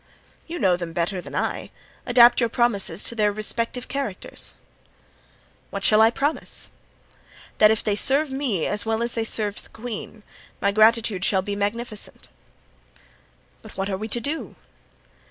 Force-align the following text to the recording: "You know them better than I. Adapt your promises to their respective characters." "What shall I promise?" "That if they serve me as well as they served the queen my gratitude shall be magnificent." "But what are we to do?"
"You 0.47 0.57
know 0.57 0.77
them 0.77 0.93
better 0.93 1.21
than 1.21 1.35
I. 1.35 1.69
Adapt 2.07 2.39
your 2.39 2.49
promises 2.49 3.03
to 3.03 3.13
their 3.13 3.31
respective 3.31 3.87
characters." 3.87 4.55
"What 5.69 5.83
shall 5.83 6.01
I 6.01 6.09
promise?" 6.09 6.71
"That 7.59 7.69
if 7.69 7.83
they 7.83 7.95
serve 7.95 8.31
me 8.31 8.65
as 8.65 8.83
well 8.83 9.03
as 9.03 9.13
they 9.13 9.23
served 9.23 9.63
the 9.63 9.69
queen 9.69 10.23
my 10.59 10.71
gratitude 10.71 11.23
shall 11.23 11.43
be 11.43 11.55
magnificent." 11.55 12.29
"But 13.61 13.77
what 13.77 13.91
are 13.91 13.97
we 13.97 14.07
to 14.07 14.19
do?" 14.19 14.55